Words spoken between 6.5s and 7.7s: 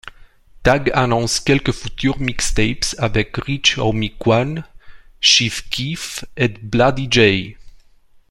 Bloody Jay.